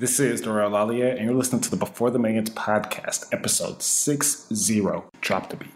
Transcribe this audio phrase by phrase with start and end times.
[0.00, 4.82] This is Darrell Lalia, and you're listening to the Before the Millions podcast, episode 60.
[5.20, 5.68] Drop the beat.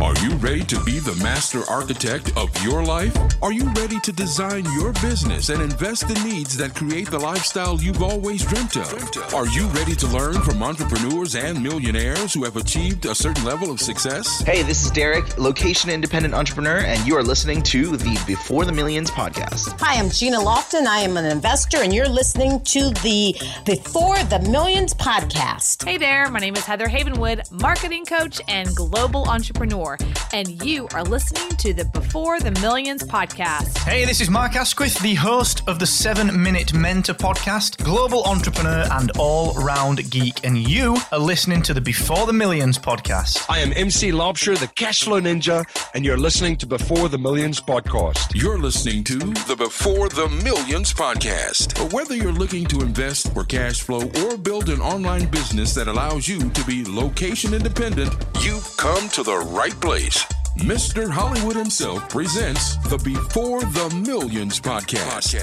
[0.00, 3.14] Are you ready to be the master architect of your life?
[3.42, 7.78] Are you ready to design your business and invest the needs that create the lifestyle
[7.78, 9.34] you've always dreamt of?
[9.34, 13.70] Are you ready to learn from entrepreneurs and millionaires who have achieved a certain level
[13.70, 14.40] of success?
[14.40, 18.72] Hey, this is Derek, location independent entrepreneur, and you are listening to the Before the
[18.72, 19.78] Millions podcast.
[19.80, 20.86] Hi, I'm Gina Lofton.
[20.86, 25.84] I am an investor, and you're listening to the Before the Millions podcast.
[25.84, 29.96] Hey there, my name is Heather Havenwood, marketing coach and global entrepreneur,
[30.34, 33.78] and you are listening to the Before the Millions podcast.
[33.78, 38.86] Hey, this is Mark Asquith, the host of the 7 Minute Mentor podcast, global entrepreneur
[38.92, 43.46] and all round geek, and you are listening to the Before the Millions podcast.
[43.48, 48.34] I am MC Laubscher, the Cashflow Ninja, and you're listening to Before the Millions podcast.
[48.34, 51.92] You're listening to the Before the Millions podcast.
[51.94, 56.28] Whether you're looking to invest for cash flow or build an online business that allows
[56.28, 60.24] you to be location independent, you've come to the right place.
[60.58, 61.08] Mr.
[61.08, 65.34] Hollywood himself presents the Before the Millions podcast.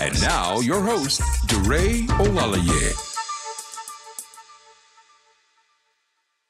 [0.00, 3.10] And now, your host, DeRay Olalaye.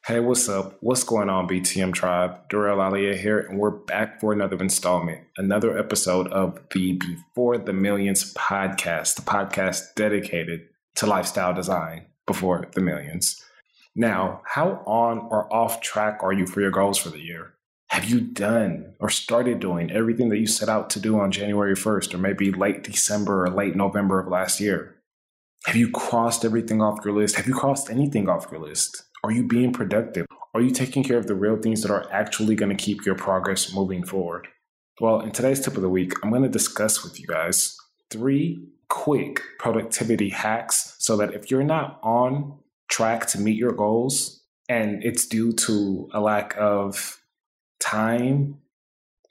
[0.06, 0.76] Hey, what's up?
[0.80, 2.48] What's going on, BTM Tribe?
[2.50, 7.72] Darrell Alia here, and we're back for another installment, another episode of the Before the
[7.72, 13.42] Millions podcast, the podcast dedicated to lifestyle design before the millions.
[13.96, 17.54] Now, how on or off track are you for your goals for the year?
[17.88, 21.74] Have you done or started doing everything that you set out to do on January
[21.74, 24.96] 1st, or maybe late December or late November of last year?
[25.66, 27.36] Have you crossed everything off your list?
[27.36, 29.04] Have you crossed anything off your list?
[29.22, 30.26] Are you being productive?
[30.54, 33.14] Are you taking care of the real things that are actually going to keep your
[33.14, 34.48] progress moving forward?
[35.00, 37.76] Well, in today's tip of the week, I'm going to discuss with you guys
[38.10, 42.56] three quick productivity hacks so that if you're not on
[42.88, 47.20] track to meet your goals and it's due to a lack of
[47.80, 48.56] time,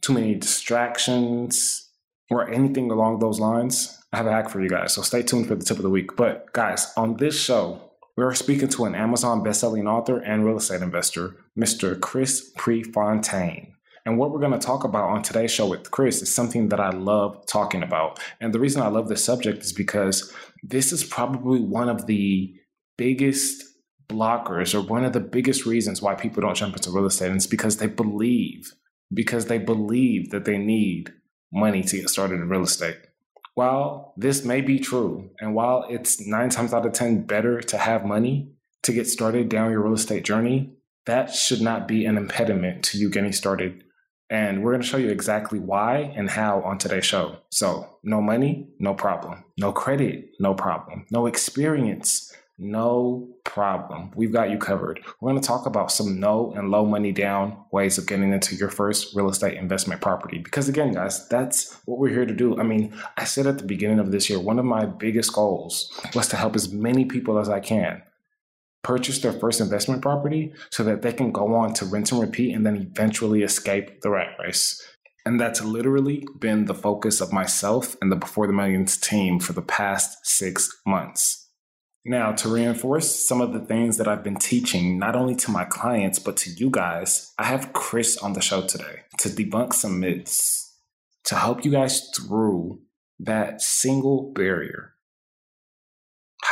[0.01, 1.89] too many distractions,
[2.29, 4.93] or anything along those lines, I have a hack for you guys.
[4.93, 6.17] So stay tuned for the tip of the week.
[6.17, 10.57] But guys, on this show, we are speaking to an Amazon bestselling author and real
[10.57, 11.99] estate investor, Mr.
[11.99, 13.75] Chris Prefontaine.
[14.05, 16.79] And what we're going to talk about on today's show with Chris is something that
[16.79, 18.19] I love talking about.
[18.41, 22.53] And the reason I love this subject is because this is probably one of the
[22.97, 23.63] biggest
[24.09, 27.27] blockers or one of the biggest reasons why people don't jump into real estate.
[27.27, 28.73] And it's because they believe,
[29.13, 31.13] because they believe that they need
[31.53, 32.97] money to get started in real estate.
[33.55, 37.77] While this may be true, and while it's nine times out of 10 better to
[37.77, 40.73] have money to get started down your real estate journey,
[41.05, 43.83] that should not be an impediment to you getting started.
[44.29, 47.37] And we're going to show you exactly why and how on today's show.
[47.49, 49.43] So, no money, no problem.
[49.57, 51.05] No credit, no problem.
[51.11, 54.11] No experience, no problem.
[54.15, 55.01] We've got you covered.
[55.19, 58.55] We're going to talk about some no and low money down ways of getting into
[58.55, 60.39] your first real estate investment property.
[60.39, 62.59] Because again, guys, that's what we're here to do.
[62.59, 65.91] I mean, I said at the beginning of this year, one of my biggest goals
[66.15, 68.01] was to help as many people as I can
[68.83, 72.53] purchase their first investment property so that they can go on to rent and repeat
[72.53, 74.81] and then eventually escape the rat race.
[75.25, 79.53] And that's literally been the focus of myself and the Before the Millions team for
[79.53, 81.49] the past six months.
[82.05, 85.63] Now, to reinforce some of the things that I've been teaching, not only to my
[85.63, 90.01] clients, but to you guys, I have Chris on the show today to debunk some
[90.01, 90.77] myths,
[91.23, 92.81] to help you guys through
[93.19, 94.92] that single barrier.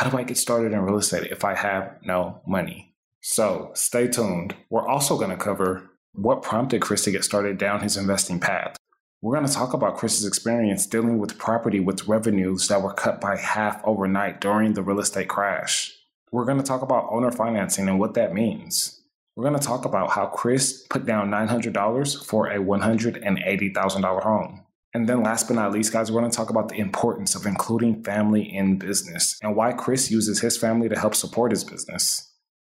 [0.02, 2.96] How do I get started in real estate if I have no money?
[3.22, 4.56] So stay tuned.
[4.72, 8.78] We're also going to cover what prompted Chris to get started down his investing path.
[9.22, 13.22] We're going to talk about Chris's experience dealing with property with revenues that were cut
[13.22, 15.96] by half overnight during the real estate crash.
[16.32, 19.04] We're going to talk about owner financing and what that means.
[19.36, 24.66] We're going to talk about how Chris put down $900 for a $180,000 home.
[24.94, 27.46] And then, last but not least, guys, we're going to talk about the importance of
[27.46, 32.30] including family in business and why Chris uses his family to help support his business.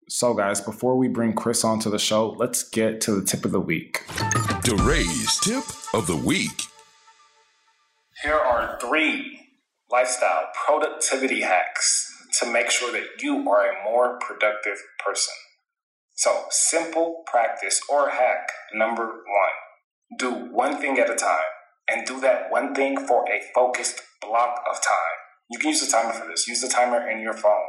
[0.09, 3.53] So, guys, before we bring Chris onto the show, let's get to the tip of
[3.53, 4.05] the week.
[4.65, 5.65] DeRay's tip
[5.95, 6.63] of the week.
[8.23, 9.39] Here are three
[9.91, 12.07] lifestyle productivity hacks
[12.41, 15.35] to make sure that you are a more productive person.
[16.17, 21.39] So, simple practice or hack number one do one thing at a time
[21.91, 25.19] and do that one thing for a focused block of time.
[25.51, 27.67] You can use the timer for this, use the timer in your phone.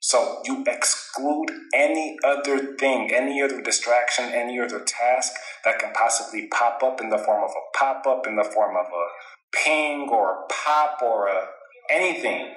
[0.00, 5.32] So you exclude any other thing, any other distraction, any other task
[5.64, 8.76] that can possibly pop up in the form of a pop up, in the form
[8.76, 11.46] of a ping or a pop or a
[11.90, 12.54] anything.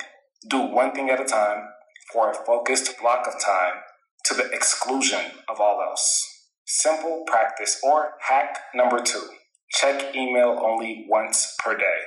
[0.50, 1.70] Do one thing at a time
[2.12, 3.82] for a focused block of time
[4.26, 6.24] to the exclusion of all else.
[6.66, 9.24] Simple practice or hack number two
[9.72, 12.00] check email only once per day.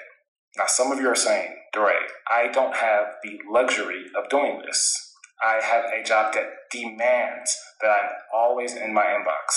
[0.56, 1.92] Now, some of you are saying, Dore,
[2.30, 5.14] I don't have the luxury of doing this.
[5.42, 9.54] I have a job that demands that I'm always in my inbox.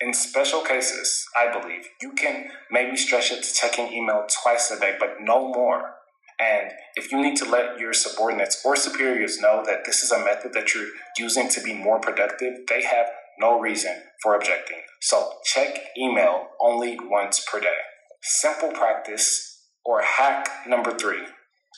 [0.00, 4.78] In special cases, I believe you can maybe stretch it to checking email twice a
[4.78, 5.94] day, but no more.
[6.38, 10.24] And if you need to let your subordinates or superiors know that this is a
[10.24, 13.06] method that you're using to be more productive, they have
[13.40, 14.78] no reason for objecting.
[15.00, 17.78] So check email only once per day.
[18.22, 21.22] Simple practice or hack number three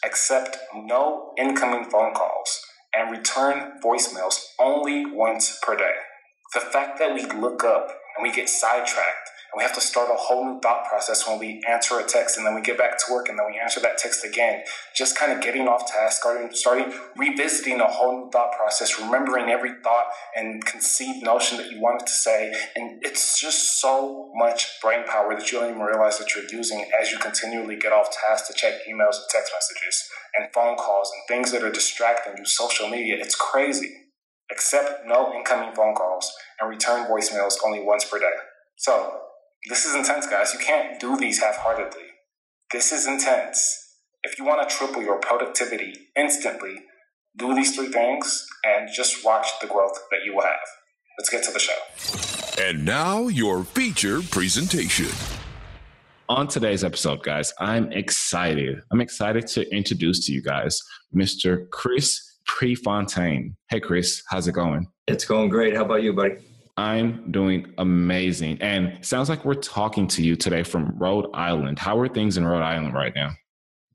[0.04, 2.60] accept no incoming phone calls
[2.94, 5.94] and return voicemails only once per day.
[6.54, 10.08] The fact that we look up and we get sidetracked and we have to start
[10.12, 12.98] a whole new thought process when we answer a text and then we get back
[12.98, 14.62] to work and then we answer that text again.
[14.96, 19.50] Just kind of getting off task, starting, starting revisiting a whole new thought process, remembering
[19.50, 20.06] every thought
[20.36, 22.52] and conceived notion that you wanted to say.
[22.76, 26.86] And it's just so much brain power that you don't even realize that you're using
[27.00, 31.10] as you continually get off task to check emails and text messages and phone calls
[31.10, 33.16] and things that are distracting you, social media.
[33.18, 33.90] It's crazy.
[34.52, 36.30] Accept no incoming phone calls
[36.60, 38.26] and return voicemails only once per day.
[38.76, 39.20] So,
[39.68, 40.54] this is intense, guys.
[40.54, 42.06] You can't do these half heartedly.
[42.72, 43.76] This is intense.
[44.22, 46.76] If you want to triple your productivity instantly,
[47.36, 50.58] do these three things and just watch the growth that you will have.
[51.18, 52.62] Let's get to the show.
[52.62, 55.08] And now, your feature presentation.
[56.28, 58.80] On today's episode, guys, I'm excited.
[58.92, 60.80] I'm excited to introduce to you guys
[61.14, 61.68] Mr.
[61.70, 63.56] Chris Prefontaine.
[63.68, 64.86] Hey, Chris, how's it going?
[65.06, 65.74] It's going great.
[65.74, 66.36] How about you, buddy?
[66.80, 68.56] I'm doing amazing.
[68.62, 71.78] And sounds like we're talking to you today from Rhode Island.
[71.78, 73.32] How are things in Rhode Island right now?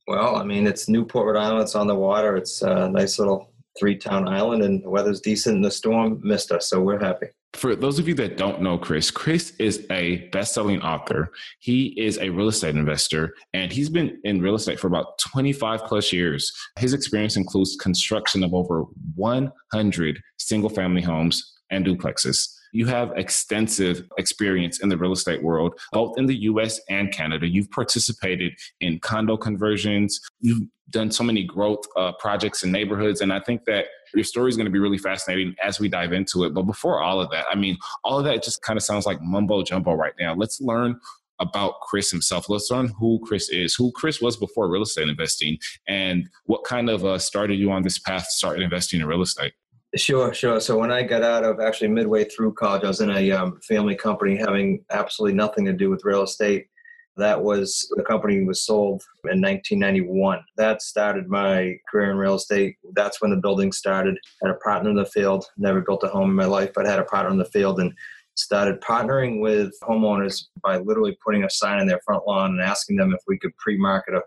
[0.08, 1.64] Well, I mean, it's Newport, Rhode Island.
[1.64, 2.38] It's on the water.
[2.38, 5.56] It's a nice little three town island, and the weather's decent.
[5.56, 7.26] And the storm missed us, so we're happy.
[7.56, 11.32] For those of you that don't know Chris, Chris is a best selling author.
[11.60, 15.86] He is a real estate investor, and he's been in real estate for about 25
[15.86, 16.52] plus years.
[16.78, 18.84] His experience includes construction of over
[19.16, 25.80] 100 single family homes and duplexes you have extensive experience in the real estate world,
[25.94, 27.48] both in the US and Canada.
[27.48, 28.51] You've participated
[28.81, 30.19] in condo conversions.
[30.42, 33.22] You've done so many growth uh, projects in neighborhoods.
[33.22, 36.12] And I think that your story is going to be really fascinating as we dive
[36.12, 36.54] into it.
[36.54, 39.22] But before all of that, I mean, all of that just kind of sounds like
[39.22, 40.36] mumbo jumbo right now.
[40.36, 41.00] Let's learn
[41.39, 42.50] about Chris himself.
[42.50, 45.57] Let's learn who Chris is, who Chris was before real estate investing,
[45.88, 49.22] and what kind of uh, started you on this path to start investing in real
[49.22, 49.54] estate.
[49.95, 50.59] Sure, sure.
[50.59, 53.59] So when I got out of actually midway through college, I was in a um,
[53.62, 56.68] family company having absolutely nothing to do with real estate.
[57.15, 60.39] That was the company was sold in 1991.
[60.57, 62.75] That started my career in real estate.
[62.94, 64.18] That's when the building started.
[64.44, 65.45] Had a partner in the field.
[65.57, 67.94] Never built a home in my life, but had a partner in the field and
[68.36, 72.98] started partnering with homeowners by literally putting a sign in their front lawn and asking
[72.98, 74.21] them if we could pre-market a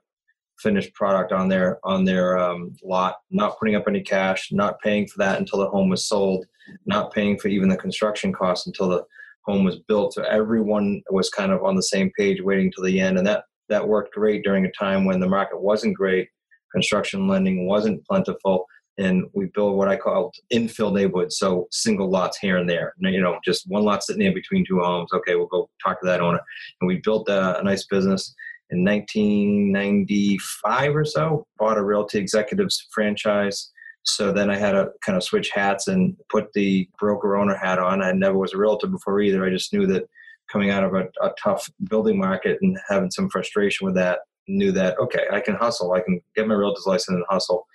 [0.61, 5.07] finished product on their on their um, lot, not putting up any cash, not paying
[5.07, 6.47] for that until the home was sold,
[6.87, 9.05] not paying for even the construction costs until the
[9.45, 10.13] home was built.
[10.15, 13.45] So everyone was kind of on the same page, waiting till the end, and that
[13.69, 16.29] that worked great during a time when the market wasn't great,
[16.73, 18.67] construction lending wasn't plentiful,
[18.99, 22.95] and we built what I called infill neighborhoods, so single lots here and there.
[22.99, 25.13] You know, just one lot sitting in between two homes.
[25.13, 26.41] Okay, we'll go talk to that owner,
[26.81, 28.35] and we built a, a nice business
[28.71, 33.71] in 1995 or so, bought a Realty Executives franchise.
[34.05, 37.79] So then I had to kind of switch hats and put the broker owner hat
[37.79, 38.03] on.
[38.03, 39.45] I never was a realtor before either.
[39.45, 40.09] I just knew that
[40.51, 44.73] coming out of a, a tough building market and having some frustration with that, knew
[44.73, 45.93] that, okay, I can hustle.
[45.93, 47.67] I can get my realtor's license and hustle.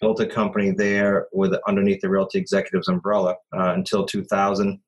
[0.00, 4.78] Built a company there with underneath the Realty Executives umbrella uh, until 2000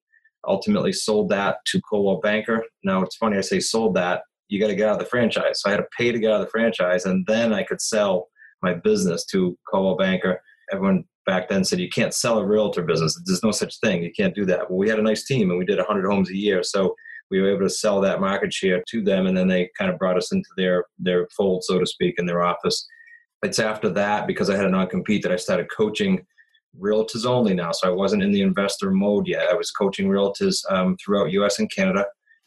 [0.47, 2.65] ultimately sold that to Coldwell Banker.
[2.83, 5.63] Now it's funny I say sold that you got to get out of the franchise.
[5.63, 7.81] So I had to pay to get out of the franchise, and then I could
[7.81, 8.29] sell
[8.63, 10.43] my business to Coldwell Banker.
[10.73, 13.19] Everyone back then said you can't sell a realtor business.
[13.25, 14.03] There's no such thing.
[14.03, 14.69] You can't do that.
[14.69, 16.95] Well, we had a nice team, and we did 100 homes a year, so
[17.31, 19.99] we were able to sell that market share to them, and then they kind of
[19.99, 22.87] brought us into their their fold, so to speak, in their office.
[23.43, 26.27] It's after that because I had a non-compete that I started coaching
[26.79, 27.73] realtors only now.
[27.73, 29.49] So I wasn't in the investor mode yet.
[29.49, 31.59] I was coaching realtors um, throughout U.S.
[31.59, 32.05] and Canada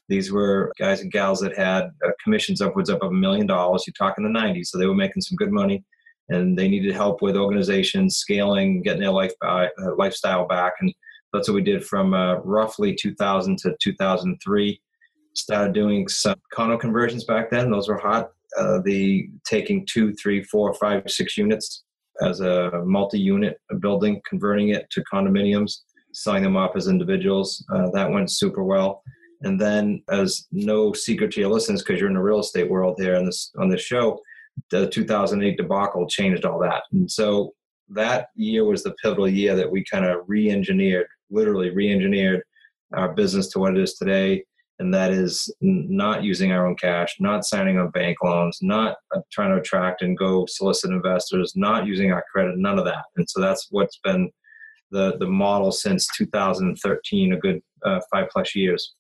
[0.10, 3.86] these were guys and gals that had uh, commissions upwards of a million dollars.
[3.88, 5.83] You talk in the 90s, so they were making some good money,
[6.29, 9.67] and they needed help with organizations, scaling, getting their life uh,
[9.98, 10.93] lifestyle back, and
[11.31, 14.81] that's what we did from uh, roughly 2000 to 2003.
[15.36, 18.29] Started doing some condo conversions back then; those were hot.
[18.57, 21.83] Uh, the taking two, three, four, five, six units
[22.22, 25.79] as a multi-unit building, converting it to condominiums,
[26.13, 27.65] selling them off as individuals.
[27.74, 29.01] Uh, that went super well.
[29.43, 32.95] And then, as no secret to your listeners, because you're in the real estate world
[33.00, 34.19] here on this on this show,
[34.71, 36.83] the 2008 debacle changed all that.
[36.91, 37.53] And so
[37.89, 42.41] that year was the pivotal year that we kind of re-engineered, literally re-engineered
[42.93, 44.43] our business to what it is today
[44.79, 49.21] and that is not using our own cash, not signing on bank loans, not uh,
[49.31, 53.05] trying to attract and go solicit investors, not using our credit, none of that.
[53.15, 54.31] And so that's what's been
[54.91, 58.95] the the model since 2013, a good uh, five plus years.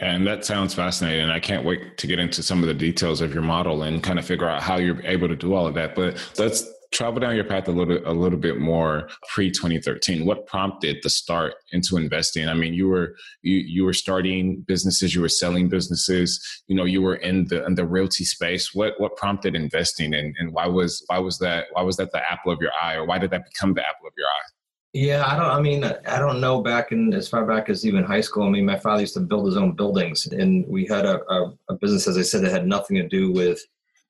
[0.00, 1.28] And that sounds fascinating.
[1.28, 4.18] I can't wait to get into some of the details of your model and kind
[4.18, 5.94] of figure out how you're able to do all of that.
[5.94, 10.46] But let's travel down your path a little a little bit more pre 2013 what
[10.46, 12.48] prompted the start into investing?
[12.48, 16.84] I mean you were you you were starting businesses you were selling businesses you know
[16.84, 18.74] you were in the in the realty space.
[18.74, 20.14] What what prompted investing?
[20.14, 22.94] And, and why was why was that why was that the apple of your eye
[22.94, 24.48] or why did that become the apple of your eye
[24.92, 25.50] yeah, I don't.
[25.50, 26.62] I mean, I don't know.
[26.62, 28.46] Back in as far back as even high school.
[28.46, 31.52] I mean, my father used to build his own buildings, and we had a, a,
[31.68, 33.60] a business, as I said, that had nothing to do with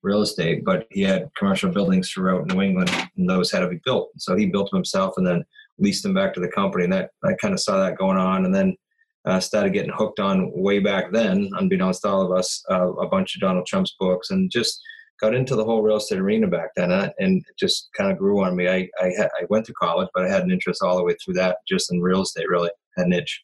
[0.02, 3.80] real estate, but he had commercial buildings throughout New England, and those had to be
[3.84, 4.10] built.
[4.18, 5.44] So he built them himself and then
[5.78, 6.84] leased them back to the company.
[6.84, 8.76] And that I kind of saw that going on, and then
[9.24, 13.08] uh, started getting hooked on way back then, unbeknownst to all of us, uh, a
[13.08, 14.80] bunch of Donald Trump's books, and just
[15.20, 18.18] got into the whole real estate arena back then, uh, and it just kind of
[18.18, 18.68] grew on me.
[18.68, 21.14] I I, had, I went to college, but I had an interest all the way
[21.22, 22.48] through that, just in real estate.
[22.48, 23.42] Really, had an itch.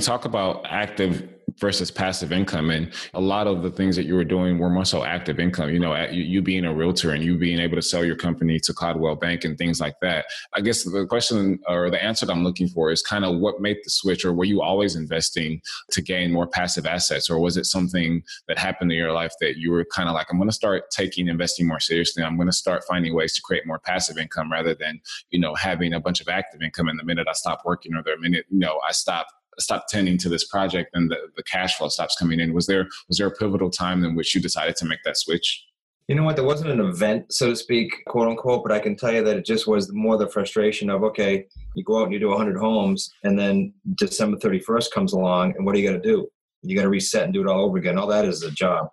[0.00, 1.28] Talk about active
[1.58, 2.70] versus passive income.
[2.70, 5.70] And a lot of the things that you were doing were more so active income,
[5.70, 8.72] you know, you, being a realtor and you being able to sell your company to
[8.72, 10.26] Coldwell Bank and things like that.
[10.54, 13.60] I guess the question or the answer that I'm looking for is kind of what
[13.60, 15.60] made the switch or were you always investing
[15.90, 19.56] to gain more passive assets or was it something that happened in your life that
[19.56, 22.22] you were kind of like, I'm going to start taking investing more seriously.
[22.22, 25.00] I'm going to start finding ways to create more passive income rather than,
[25.30, 26.88] you know, having a bunch of active income.
[26.88, 29.26] And the minute I stop working or the minute, you know, I stop
[29.58, 32.52] stop tending to this project and the, the cash flow stops coming in.
[32.52, 35.64] Was there was there a pivotal time in which you decided to make that switch?
[36.06, 36.36] You know what?
[36.36, 39.36] There wasn't an event so to speak quote unquote but i can tell you that
[39.36, 42.56] it just was more the frustration of okay you go out and you do 100
[42.56, 46.26] homes and then december 31st comes along and what are you going to do?
[46.62, 47.98] You got to reset and do it all over again.
[47.98, 48.88] All that is a job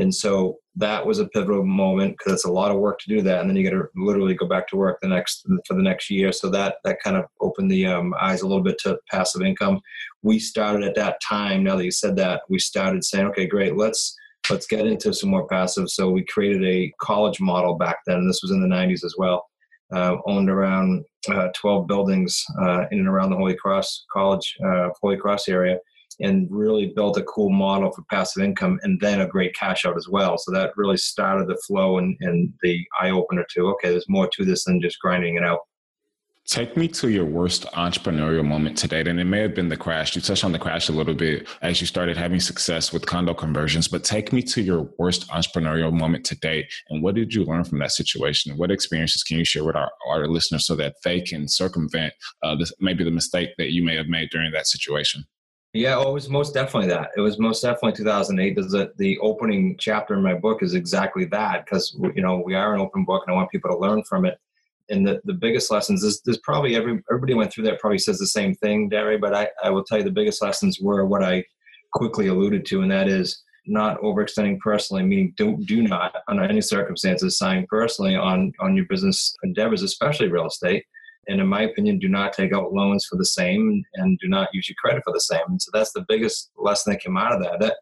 [0.00, 3.22] and so that was a pivotal moment because it's a lot of work to do
[3.22, 5.82] that, and then you got to literally go back to work the next for the
[5.82, 6.32] next year.
[6.32, 9.80] So that that kind of opened the um, eyes a little bit to passive income.
[10.22, 11.62] We started at that time.
[11.62, 14.16] Now that you said that, we started saying, okay, great, let's
[14.48, 15.90] let's get into some more passive.
[15.90, 18.26] So we created a college model back then.
[18.26, 19.46] This was in the '90s as well.
[19.92, 24.88] Uh, owned around uh, 12 buildings uh, in and around the Holy Cross College, uh,
[25.02, 25.78] Holy Cross area
[26.20, 29.96] and really built a cool model for passive income and then a great cash out
[29.96, 30.38] as well.
[30.38, 34.28] So that really started the flow and, and the eye opener to okay, there's more
[34.34, 35.60] to this than just grinding it out.
[36.50, 39.06] Take me to your worst entrepreneurial moment to date.
[39.06, 40.16] And it may have been the crash.
[40.16, 43.34] You touched on the crash a little bit as you started having success with condo
[43.34, 46.66] conversions, but take me to your worst entrepreneurial moment to date.
[46.88, 48.56] And what did you learn from that situation?
[48.56, 52.56] What experiences can you share with our, our listeners so that they can circumvent uh,
[52.56, 55.24] this, maybe the mistake that you may have made during that situation?
[55.72, 57.10] Yeah, oh, it was most definitely that.
[57.16, 58.56] It was most definitely 2008.
[58.56, 62.54] There's a, the opening chapter in my book is exactly that because you know we
[62.54, 64.38] are an open book and I want people to learn from it.
[64.88, 68.18] And the, the biggest lessons is there's probably every everybody went through that probably says
[68.18, 69.16] the same thing, Derry.
[69.16, 71.44] But I, I will tell you the biggest lessons were what I
[71.92, 76.62] quickly alluded to, and that is not overextending personally, meaning don't do not under any
[76.62, 80.84] circumstances sign personally on on your business endeavors, especially real estate
[81.28, 84.48] and in my opinion, do not take out loans for the same and do not
[84.52, 85.42] use your credit for the same.
[85.48, 87.60] And so that's the biggest lesson that came out of that.
[87.60, 87.76] That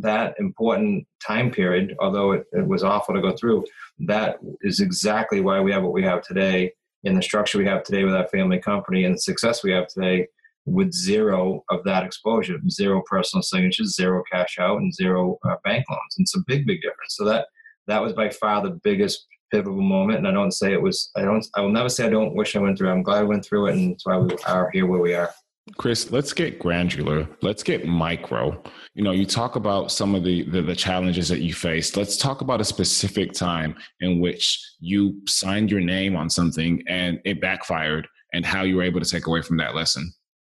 [0.00, 3.64] that important time period, although it, it was awful to go through,
[4.00, 6.72] that is exactly why we have what we have today
[7.02, 9.86] in the structure we have today with our family company and the success we have
[9.88, 10.26] today
[10.66, 15.84] with zero of that exposure, zero personal signatures, zero cash out, and zero uh, bank
[15.90, 16.14] loans.
[16.16, 17.16] And it's a big, big difference.
[17.16, 17.48] So that
[17.86, 20.18] that was by far the biggest pivotal moment.
[20.18, 22.56] And I don't say it was, I don't, I will never say I don't wish
[22.56, 22.92] I went through it.
[22.92, 23.74] I'm glad I went through it.
[23.74, 25.30] And that's why we are here where we are.
[25.78, 27.26] Chris, let's get granular.
[27.40, 28.62] Let's get micro.
[28.94, 31.96] You know, you talk about some of the, the, the challenges that you faced.
[31.96, 37.20] Let's talk about a specific time in which you signed your name on something and
[37.24, 40.12] it backfired, and how you were able to take away from that lesson.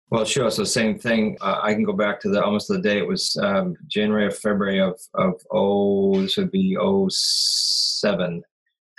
[0.09, 0.49] Well, sure.
[0.49, 1.37] So same thing.
[1.41, 4.31] Uh, I can go back to the almost the day it was um, January or
[4.31, 8.41] February of of oh this would be oh seven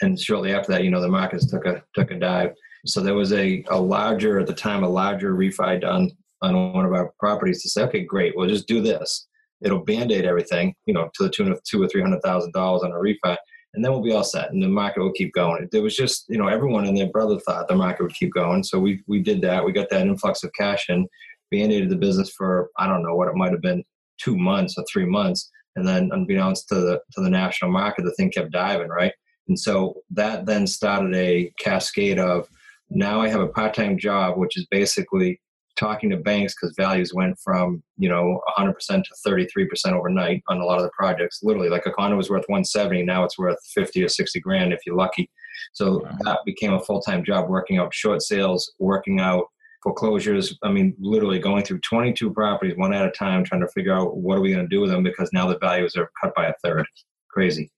[0.03, 2.53] and shortly after that, you know, the markets took a took a dive.
[2.85, 6.11] So there was a, a larger at the time, a larger refi done
[6.43, 9.27] on one of our properties to say, okay, great, we'll just do this.
[9.65, 12.83] It'll band-aid everything, you know, to the tune of two or three hundred thousand dollars
[12.83, 13.37] on a refi.
[13.77, 15.69] and then we'll be all set and the market will keep going.
[15.71, 18.65] There was just, you know, everyone and their brother thought the market would keep going.
[18.65, 19.65] So we, we did that.
[19.65, 21.07] We got that influx of cash and
[21.51, 23.85] band-aided the business for, I don't know what it might have been,
[24.19, 25.51] two months or three months.
[25.77, 29.13] And then unbeknownst to the, to the national market, the thing kept diving, right?
[29.49, 32.49] And so that then started a cascade of
[32.91, 35.41] now I have a part-time job, which is basically
[35.77, 40.65] talking to banks because values went from you know 100% to 33% overnight on a
[40.65, 41.41] lot of the projects.
[41.43, 44.81] Literally like a condo was worth 170 now it's worth 50 or 60 grand if
[44.87, 45.31] you're lucky.
[45.73, 49.47] So that became a full-time job working out short sales working out
[49.83, 50.57] foreclosures.
[50.63, 54.17] I mean literally going through 22 properties one at a time trying to figure out
[54.17, 56.47] what are we going to do with them because now the values are cut by
[56.47, 56.87] a third.
[57.31, 57.71] Crazy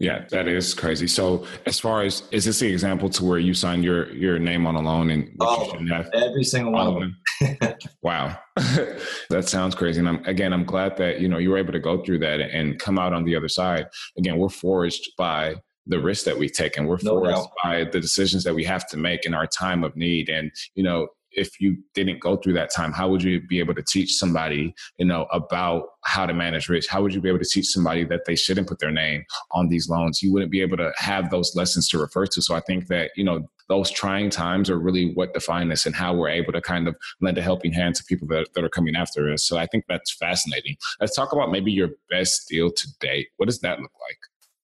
[0.00, 1.06] yeah, that is crazy.
[1.06, 4.66] So, as far as is this the example to where you signed your your name
[4.66, 7.78] on a loan and all oh, every single one of them?
[8.02, 10.00] wow, that sounds crazy.
[10.00, 12.40] And I'm, again, I'm glad that you know you were able to go through that
[12.40, 13.88] and come out on the other side.
[14.16, 17.50] Again, we're forged by the risks that we take, and we're no forged doubt.
[17.62, 20.30] by the decisions that we have to make in our time of need.
[20.30, 23.74] And you know, if you didn't go through that time how would you be able
[23.74, 26.88] to teach somebody you know about how to manage risk?
[26.88, 29.68] How would you be able to teach somebody that they shouldn't put their name on
[29.68, 30.22] these loans?
[30.22, 32.42] You wouldn't be able to have those lessons to refer to.
[32.42, 35.94] So i think that you know those trying times are really what define us and
[35.94, 38.68] how we're able to kind of lend a helping hand to people that, that are
[38.68, 39.44] coming after us.
[39.44, 40.76] So i think that's fascinating.
[41.00, 43.28] Let's talk about maybe your best deal to date.
[43.36, 44.18] What does that look like?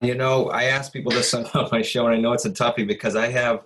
[0.10, 2.86] You know i ask people this on my show and i know it's a toughie
[2.86, 3.62] because i have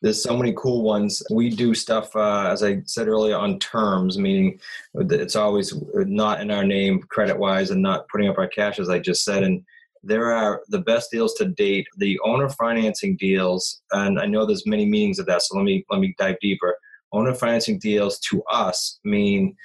[0.00, 1.22] there's so many cool ones.
[1.30, 4.60] We do stuff, uh, as I said earlier, on terms, meaning
[4.94, 8.88] it's always not in our name credit wise and not putting up our cash, as
[8.88, 9.42] I just said.
[9.42, 9.64] And
[10.02, 14.66] there are the best deals to date, the owner financing deals, and I know there's
[14.66, 15.42] many meanings of that.
[15.42, 16.76] So let me let me dive deeper.
[17.12, 19.56] Owner financing deals to us mean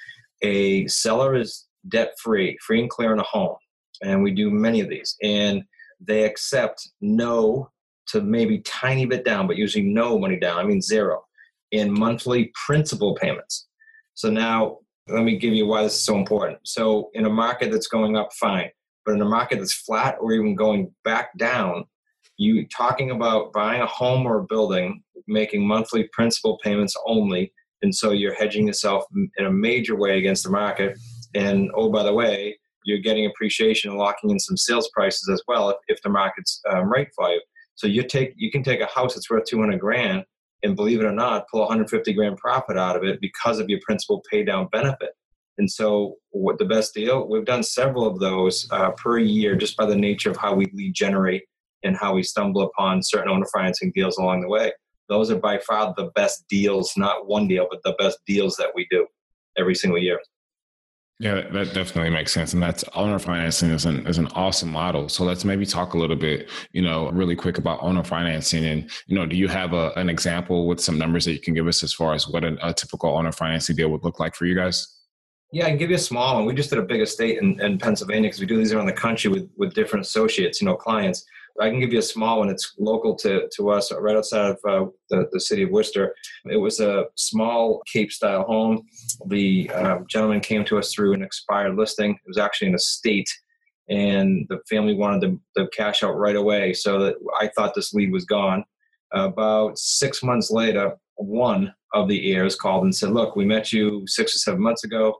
[0.42, 3.56] a seller is debt free, free and clear in a home,
[4.02, 5.62] and we do many of these, and
[6.00, 7.70] they accept no
[8.08, 10.58] to maybe tiny bit down, but usually no money down.
[10.58, 11.24] I mean zero
[11.72, 13.66] in monthly principal payments.
[14.14, 16.58] So now let me give you why this is so important.
[16.64, 18.70] So in a market that's going up, fine,
[19.04, 21.84] but in a market that's flat or even going back down,
[22.36, 27.94] you talking about buying a home or a building, making monthly principal payments only, and
[27.94, 29.04] so you're hedging yourself
[29.36, 30.98] in a major way against the market.
[31.34, 35.42] And oh, by the way, you're getting appreciation and locking in some sales prices as
[35.46, 37.40] well if, if the market's um, right for you.
[37.76, 40.24] So you take you can take a house that's worth 200 grand
[40.64, 43.80] and believe it or not, pull 150 grand profit out of it because of your
[43.86, 45.10] principal pay down benefit.
[45.58, 47.28] And so, what the best deal?
[47.28, 50.66] We've done several of those uh, per year just by the nature of how we
[50.72, 51.44] lead generate
[51.84, 54.72] and how we stumble upon certain owner financing deals along the way.
[55.08, 58.70] Those are by far the best deals, not one deal, but the best deals that
[58.74, 59.06] we do
[59.56, 60.18] every single year.
[61.20, 65.08] Yeah, that definitely makes sense, and that's owner financing is an is an awesome model.
[65.08, 68.90] So let's maybe talk a little bit, you know, really quick about owner financing, and
[69.06, 71.68] you know, do you have a, an example with some numbers that you can give
[71.68, 74.44] us as far as what a, a typical owner financing deal would look like for
[74.44, 74.88] you guys?
[75.52, 76.46] Yeah, I can give you a small one.
[76.46, 78.92] We just did a big estate in, in Pennsylvania because we do these around the
[78.92, 81.24] country with with different associates, you know, clients.
[81.60, 82.48] I can give you a small one.
[82.48, 86.14] It's local to, to us, right outside of uh, the, the city of Worcester.
[86.50, 88.82] It was a small Cape style home.
[89.28, 92.12] The uh, gentleman came to us through an expired listing.
[92.12, 93.28] It was actually an estate,
[93.88, 96.72] and the family wanted the, the cash out right away.
[96.72, 98.64] So that I thought this lead was gone.
[99.12, 104.02] About six months later, one of the heirs called and said, Look, we met you
[104.06, 105.14] six or seven months ago.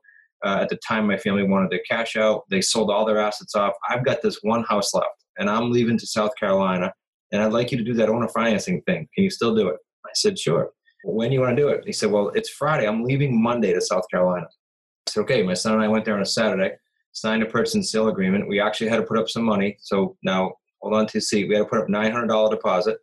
[0.44, 2.42] Uh, at the time, my family wanted their cash out.
[2.50, 3.72] They sold all their assets off.
[3.88, 6.92] I've got this one house left and I'm leaving to South Carolina,
[7.32, 9.08] and I'd like you to do that owner financing thing.
[9.14, 9.76] Can you still do it?
[10.06, 10.70] I said, sure.
[11.04, 11.84] When do you want to do it?
[11.84, 12.86] He said, well, it's Friday.
[12.86, 14.46] I'm leaving Monday to South Carolina.
[14.46, 15.42] I said, okay.
[15.42, 16.72] My son and I went there on a Saturday,
[17.12, 18.48] signed a purchase and sale agreement.
[18.48, 19.76] We actually had to put up some money.
[19.80, 21.44] So now, hold on to see.
[21.44, 22.98] We had to put up $900 deposit,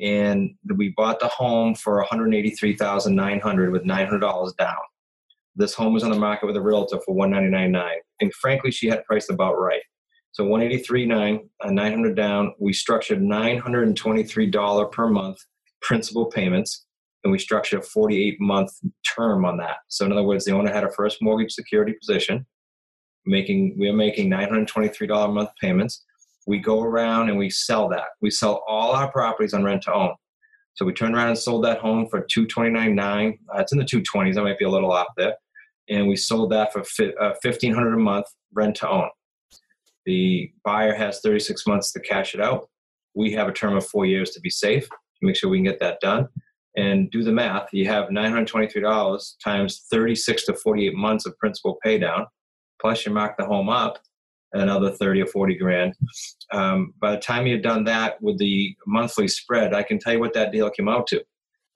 [0.00, 4.76] and we bought the home for 183,900 with $900 down.
[5.56, 7.90] This home was on the market with a realtor for $199.9.
[8.20, 9.82] And frankly, she had priced about right.
[10.34, 12.54] So 183.9, uh, 900 down.
[12.58, 15.38] We structured $923 per month
[15.80, 16.86] principal payments,
[17.22, 18.72] and we structured a 48 month
[19.06, 19.76] term on that.
[19.86, 22.44] So in other words, the owner had a first mortgage security position,
[23.24, 26.04] making we are making $923 a month payments.
[26.48, 28.08] We go around and we sell that.
[28.20, 30.14] We sell all our properties on rent to own.
[30.74, 33.38] So we turned around and sold that home for 229.9.
[33.54, 34.36] Uh, it's in the 220s.
[34.36, 35.34] I might be a little off there.
[35.88, 39.08] And we sold that for 1500 uh, a month rent to own.
[40.06, 42.68] The buyer has 36 months to cash it out.
[43.14, 45.64] We have a term of four years to be safe to make sure we can
[45.64, 46.28] get that done.
[46.76, 47.68] And do the math.
[47.72, 52.26] You have $923 times 36 to 48 months of principal pay down,
[52.80, 53.98] plus you mark the home up.
[54.52, 55.94] another 30 or 40 grand.
[56.52, 60.20] Um, by the time you've done that with the monthly spread, I can tell you
[60.20, 61.24] what that deal came out to.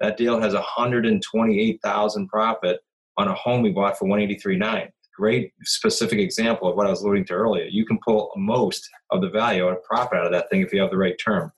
[0.00, 2.80] That deal has 128,000 profit
[3.16, 4.88] on a home we bought for 183.9.
[5.18, 7.64] Great specific example of what I was alluding to earlier.
[7.64, 10.80] You can pull most of the value or profit out of that thing if you
[10.80, 11.52] have the right term.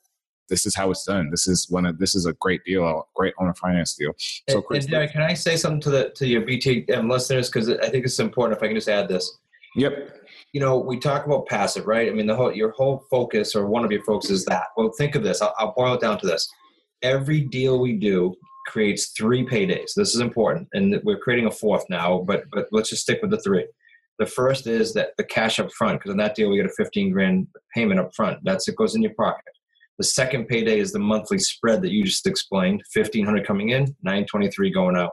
[0.49, 1.31] This is how it's done.
[1.31, 4.13] This is one of this is a great deal, a great owner finance deal.
[4.49, 7.69] So, Chris, and, and can I say something to the to your BTM listeners because
[7.69, 9.39] I think it's important if I can just add this.
[9.77, 10.11] Yep
[10.53, 12.09] you know, we talk about passive, right?
[12.09, 14.67] I mean, the whole your whole focus or one of your focuses is that.
[14.77, 15.41] Well, think of this.
[15.41, 16.49] I'll, I'll boil it down to this:
[17.03, 18.35] every deal we do
[18.71, 19.93] creates three paydays.
[19.95, 22.25] This is important, and we're creating a fourth now.
[22.27, 23.67] But but let's just stick with the three.
[24.19, 26.75] The first is that the cash up front, because in that deal we get a
[26.77, 28.39] 15 grand payment up front.
[28.45, 29.45] That's it goes in your pocket.
[29.99, 34.71] The second payday is the monthly spread that you just explained, 1500 coming in, 923
[34.71, 35.13] going out.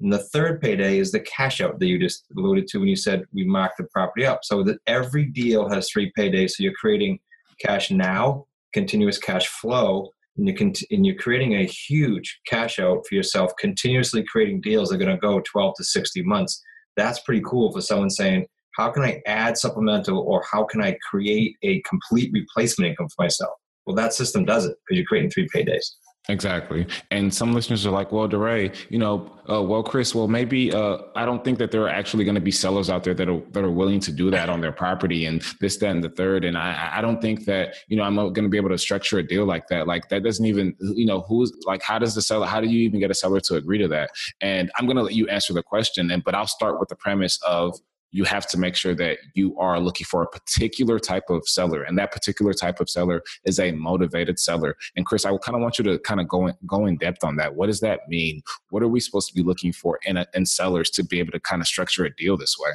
[0.00, 2.96] And the third payday is the cash out that you just alluded to when you
[2.96, 4.40] said we mark the property up.
[4.42, 6.52] So that every deal has three paydays.
[6.52, 7.20] So you're creating
[7.58, 13.06] cash now, continuous cash flow, and, you can, and you're creating a huge cash out
[13.06, 16.62] for yourself, continuously creating deals that are going to go 12 to 60 months.
[16.96, 20.96] That's pretty cool for someone saying, how can I add supplemental or how can I
[21.08, 23.52] create a complete replacement income for myself?
[23.86, 25.84] Well, that system does it because you're creating three paydays.
[26.28, 26.86] Exactly.
[27.10, 30.98] And some listeners are like, well, DeRay, you know, uh, well, Chris, well, maybe uh,
[31.16, 33.40] I don't think that there are actually going to be sellers out there that are,
[33.50, 36.44] that are willing to do that on their property and this, that, and the third.
[36.44, 39.18] And I, I don't think that, you know, I'm going to be able to structure
[39.18, 39.88] a deal like that.
[39.88, 42.80] Like that doesn't even, you know, who's like, how does the seller, how do you
[42.82, 44.10] even get a seller to agree to that?
[44.40, 46.08] And I'm going to let you answer the question.
[46.12, 47.76] And, but I'll start with the premise of,
[48.12, 51.82] you have to make sure that you are looking for a particular type of seller
[51.82, 54.76] and that particular type of seller is a motivated seller.
[54.96, 57.24] And chris i kind of want you to kind of go in, go in depth
[57.24, 57.54] on that.
[57.54, 58.42] What does that mean?
[58.70, 61.32] What are we supposed to be looking for in, a, in sellers to be able
[61.32, 62.70] to kind of structure a deal this way?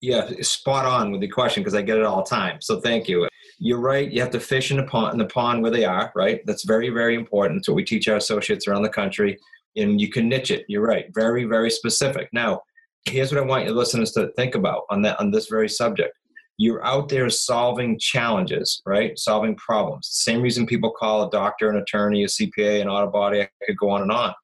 [0.00, 2.60] Yeah spot on with the question because i get it all the time.
[2.60, 3.28] So thank you.
[3.58, 6.12] You're right you have to fish in the pond in the pond where they are
[6.14, 6.40] right?
[6.46, 7.58] That's very very important.
[7.58, 9.36] It's what we teach our associates around the country
[9.76, 10.64] and you can niche it.
[10.68, 12.28] You're right very very specific.
[12.32, 12.62] Now
[13.08, 16.12] here's what I want your listeners to think about on that on this very subject.
[16.56, 19.16] You're out there solving challenges, right?
[19.18, 20.08] Solving problems.
[20.10, 23.42] Same reason people call a doctor, an attorney, a CPA, an auto body.
[23.42, 24.34] I could go on and on.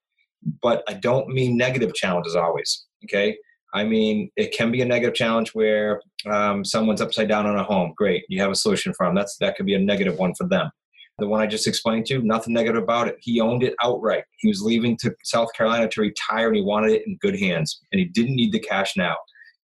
[0.62, 2.86] But I don't mean negative challenges always.
[3.04, 3.36] Okay.
[3.74, 6.00] I mean, it can be a negative challenge where
[6.30, 7.92] um, someone's upside down on a home.
[7.96, 9.16] Great, you have a solution for them.
[9.16, 10.70] That's that could be a negative one for them.
[11.18, 13.16] The one I just explained to nothing negative about it.
[13.20, 14.24] He owned it outright.
[14.38, 17.80] He was leaving to South Carolina to retire and he wanted it in good hands
[17.92, 19.16] and he didn't need the cash now.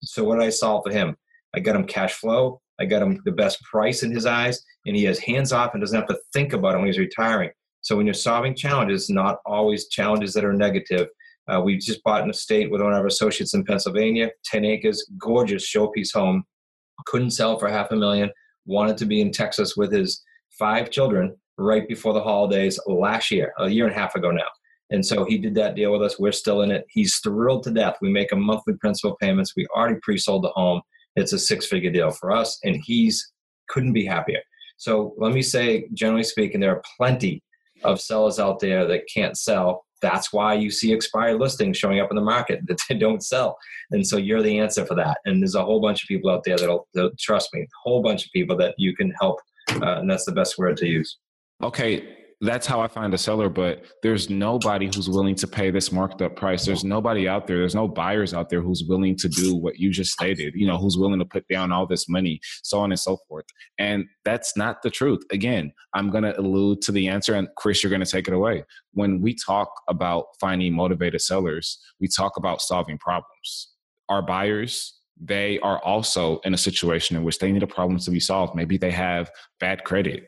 [0.02, 1.16] So what did I solve for him?
[1.54, 2.60] I got him cash flow.
[2.80, 5.82] I got him the best price in his eyes and he has hands off and
[5.82, 7.50] doesn't have to think about it when he's retiring.
[7.82, 11.08] So when you're solving challenges, not always challenges that are negative.
[11.48, 15.04] Uh, we just bought an estate with one of our associates in Pennsylvania, 10 acres,
[15.18, 16.44] gorgeous showpiece home.
[17.06, 18.30] Couldn't sell for half a million.
[18.66, 20.22] Wanted to be in Texas with his
[20.58, 24.48] five children right before the holidays last year, a year and a half ago now.
[24.90, 26.18] And so he did that deal with us.
[26.18, 26.84] We're still in it.
[26.88, 27.96] He's thrilled to death.
[28.00, 29.54] We make a monthly principal payments.
[29.56, 30.82] We already pre-sold the home.
[31.14, 33.32] It's a six-figure deal for us, and he's
[33.68, 34.40] couldn't be happier.
[34.78, 37.42] So let me say, generally speaking, there are plenty
[37.84, 39.84] of sellers out there that can't sell.
[40.02, 43.56] That's why you see expired listings showing up in the market that they don't sell.
[43.92, 45.18] And so you're the answer for that.
[45.24, 48.02] And there's a whole bunch of people out there that'll, that'll trust me, a whole
[48.02, 49.38] bunch of people that you can help
[49.76, 51.18] uh, and that's the best word to use.
[51.62, 55.92] Okay, that's how I find a seller, but there's nobody who's willing to pay this
[55.92, 56.64] marked up price.
[56.64, 57.58] There's nobody out there.
[57.58, 60.78] There's no buyers out there who's willing to do what you just stated, you know,
[60.78, 63.44] who's willing to put down all this money, so on and so forth.
[63.78, 65.20] And that's not the truth.
[65.30, 68.32] Again, I'm going to allude to the answer, and Chris, you're going to take it
[68.32, 68.64] away.
[68.94, 73.74] When we talk about finding motivated sellers, we talk about solving problems.
[74.08, 78.10] Our buyers, they are also in a situation in which they need a problem to
[78.10, 78.54] be solved.
[78.54, 80.26] Maybe they have bad credit.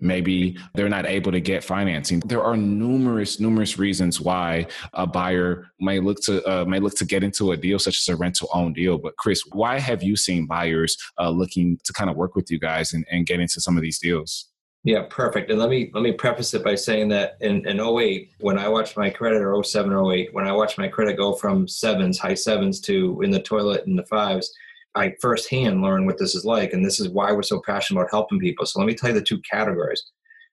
[0.00, 2.20] Maybe they're not able to get financing.
[2.20, 7.04] There are numerous, numerous reasons why a buyer may look to uh, may look to
[7.04, 8.98] get into a deal such as a rental own deal.
[8.98, 12.58] But Chris, why have you seen buyers uh, looking to kind of work with you
[12.58, 14.48] guys and, and get into some of these deals?
[14.86, 15.50] Yeah, perfect.
[15.50, 18.68] And let me let me preface it by saying that in, in 08, when I
[18.68, 22.20] watched my credit or 07 or 08, when I watched my credit go from sevens,
[22.20, 24.54] high sevens to in the toilet in the fives,
[24.96, 26.72] I firsthand learned what this is like.
[26.72, 28.66] And this is why we're so passionate about helping people.
[28.66, 30.02] So let me tell you the two categories.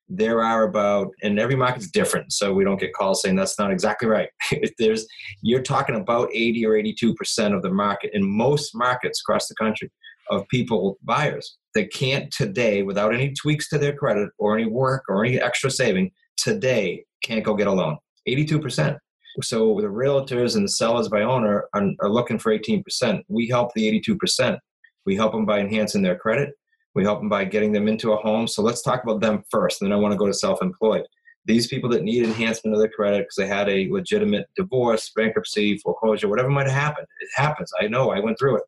[0.09, 3.71] There are about, and every market's different, so we don't get calls saying that's not
[3.71, 4.29] exactly right.
[4.77, 5.07] There's,
[5.41, 9.89] you're talking about 80 or 82% of the market in most markets across the country
[10.29, 15.03] of people, buyers that can't today, without any tweaks to their credit or any work
[15.07, 17.97] or any extra saving, today can't go get a loan.
[18.27, 18.97] 82%.
[19.41, 23.21] So the realtors and the sellers by owner are, are looking for 18%.
[23.27, 24.59] We help the 82%.
[25.05, 26.53] We help them by enhancing their credit.
[26.95, 28.47] We help them by getting them into a home.
[28.47, 29.79] So let's talk about them first.
[29.79, 31.05] Then I want to go to self employed.
[31.45, 35.77] These people that need enhancement of their credit because they had a legitimate divorce, bankruptcy,
[35.79, 37.07] foreclosure, whatever might have happened.
[37.19, 37.71] It happens.
[37.81, 38.11] I know.
[38.11, 38.63] I went through it.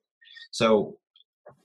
[0.51, 0.97] So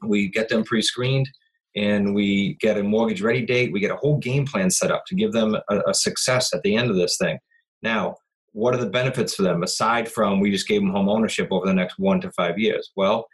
[0.06, 1.28] we get them pre screened
[1.76, 3.72] and we get a mortgage ready date.
[3.72, 6.62] We get a whole game plan set up to give them a, a, success at
[6.62, 7.38] the end of this thing.
[7.82, 8.16] Now,
[8.52, 11.66] what are the benefits for them aside from we just gave them home ownership over
[11.66, 12.90] the next one to five years?
[12.96, 13.26] Well,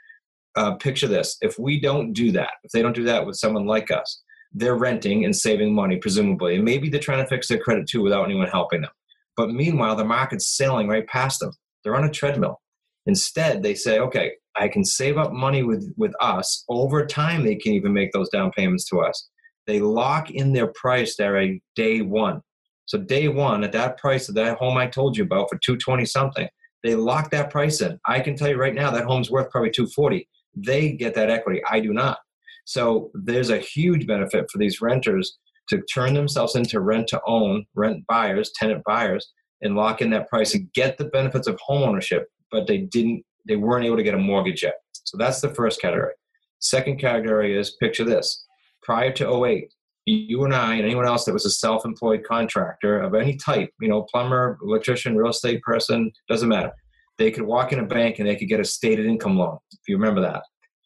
[0.56, 3.66] uh, picture this if we don't do that, if they don't do that with someone
[3.66, 6.56] like us, they're renting and saving money, presumably.
[6.56, 8.90] And maybe they're trying to fix their credit too without anyone helping them.
[9.36, 11.52] But meanwhile, the market's sailing right past them.
[11.84, 12.60] They're on a treadmill.
[13.04, 16.64] Instead, they say, okay, I can save up money with, with us.
[16.68, 19.28] Over time, they can even make those down payments to us.
[19.66, 22.40] They lock in their price there at day one.
[22.86, 26.04] So day one, at that price of that home I told you about for 220
[26.04, 26.48] something,
[26.82, 27.98] they lock that price in.
[28.06, 30.28] I can tell you right now that home's worth probably 240.
[30.56, 31.60] They get that equity.
[31.68, 32.18] I do not.
[32.64, 35.36] So there's a huge benefit for these renters
[35.68, 40.28] to turn themselves into rent to own, rent buyers, tenant buyers, and lock in that
[40.28, 44.02] price and get the benefits of home ownership, but they didn't they weren't able to
[44.02, 44.74] get a mortgage yet.
[44.92, 46.12] So that's the first category.
[46.58, 48.44] Second category is picture this.
[48.82, 49.72] Prior to 08,
[50.06, 53.88] you and I and anyone else that was a self-employed contractor of any type, you
[53.88, 56.72] know, plumber, electrician, real estate person, doesn't matter.
[57.18, 59.58] They could walk in a bank and they could get a stated income loan.
[59.72, 60.42] If you remember that.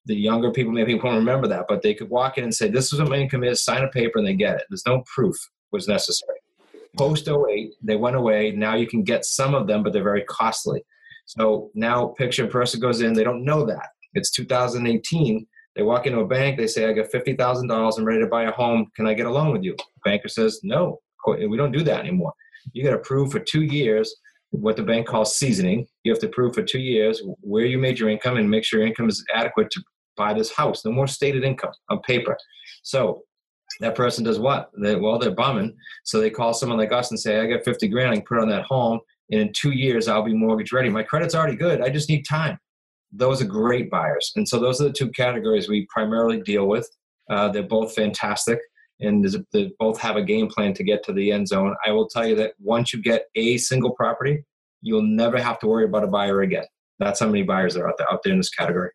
[0.07, 2.93] The younger people maybe won't remember that, but they could walk in and say, This
[2.93, 4.65] is what my income is, sign a paper, and they get it.
[4.71, 5.37] There's no proof
[5.73, 6.39] was necessary.
[6.97, 8.53] Post 08, they went away.
[8.53, 10.83] Now you can get some of them, but they're very costly.
[11.27, 13.91] So now picture a person goes in, they don't know that.
[14.15, 15.47] It's 2018.
[15.77, 18.51] They walk into a bank, they say, I got $50,000, I'm ready to buy a
[18.51, 18.87] home.
[18.97, 19.77] Can I get a loan with you?
[20.05, 22.33] Banker says, No, we don't do that anymore.
[22.73, 24.15] You got to prove for two years
[24.51, 25.87] what the bank calls seasoning.
[26.03, 28.81] You have to prove for two years where you made your income and make sure
[28.81, 29.83] your income is adequate to
[30.17, 30.85] buy this house.
[30.85, 32.37] No more stated income on paper.
[32.83, 33.23] So
[33.79, 34.71] that person does what?
[34.83, 35.77] They, well, they're bumming.
[36.05, 38.39] So they call someone like us and say, I got 50 grand, I can put
[38.39, 40.89] on that home and in two years I'll be mortgage ready.
[40.89, 41.81] My credit's already good.
[41.81, 42.59] I just need time.
[43.13, 46.89] Those are great buyers, and so those are the two categories we primarily deal with.
[47.29, 48.59] Uh, they're both fantastic,
[49.01, 51.75] and they both have a game plan to get to the end zone.
[51.87, 54.45] I will tell you that once you get a single property,
[54.83, 56.67] you'll never have to worry about a buyer again.
[56.99, 58.91] That's how many buyers are out there out there in this category.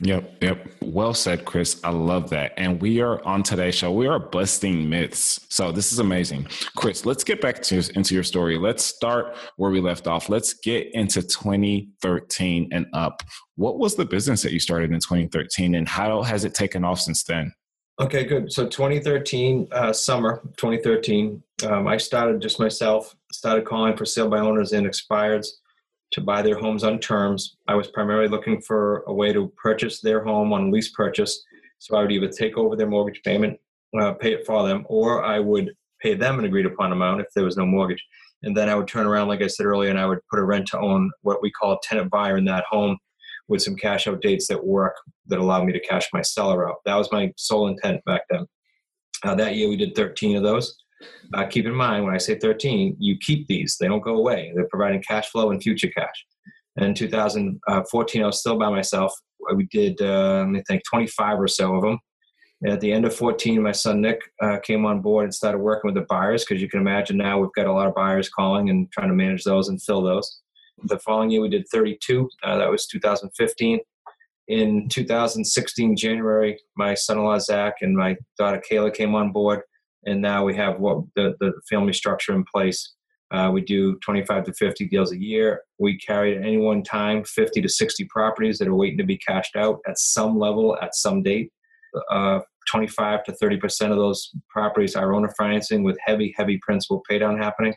[0.00, 0.68] Yep, yep.
[0.80, 1.80] Well said, Chris.
[1.84, 2.54] I love that.
[2.56, 3.92] And we are on today's show.
[3.92, 5.46] We are busting myths.
[5.50, 6.46] So this is amazing.
[6.76, 8.58] Chris, let's get back to into your story.
[8.58, 10.28] Let's start where we left off.
[10.28, 13.22] Let's get into 2013 and up.
[13.56, 17.00] What was the business that you started in 2013 and how has it taken off
[17.00, 17.52] since then?
[18.00, 18.50] Okay, good.
[18.50, 24.38] So 2013, uh, summer 2013, um, I started just myself, started calling for sale by
[24.38, 25.48] owners and expireds
[26.12, 27.56] to buy their homes on terms.
[27.68, 31.42] I was primarily looking for a way to purchase their home on lease purchase.
[31.78, 33.58] So I would either take over their mortgage payment,
[33.98, 37.26] uh, pay it for them, or I would pay them an agreed upon amount if
[37.34, 38.04] there was no mortgage.
[38.42, 40.44] And then I would turn around, like I said earlier, and I would put a
[40.44, 42.98] rent to own, what we call a tenant buyer in that home
[43.48, 44.94] with some cash out dates that work
[45.26, 46.76] that allow me to cash my seller out.
[46.84, 48.46] That was my sole intent back then.
[49.24, 50.76] Uh, that year we did 13 of those.
[51.34, 53.76] Uh, keep in mind, when I say 13, you keep these.
[53.78, 54.52] They don't go away.
[54.54, 56.26] They're providing cash flow and future cash.
[56.76, 59.12] And in 2014, I was still by myself.
[59.54, 61.98] We did, uh, I think, 25 or so of them.
[62.64, 65.88] At the end of 14, my son Nick uh, came on board and started working
[65.88, 68.70] with the buyers because you can imagine now we've got a lot of buyers calling
[68.70, 70.40] and trying to manage those and fill those.
[70.84, 72.28] The following year, we did 32.
[72.44, 73.80] Uh, that was 2015.
[74.48, 79.62] In 2016, January, my son in law Zach and my daughter Kayla came on board
[80.06, 82.94] and now we have what the, the family structure in place.
[83.30, 85.62] Uh, we do 25 to 50 deals a year.
[85.78, 89.16] We carry at any one time 50 to 60 properties that are waiting to be
[89.16, 91.50] cashed out at some level at some date.
[92.10, 97.02] Uh, 25 to 30 percent of those properties are owner financing with heavy, heavy principal
[97.10, 97.74] paydown happening,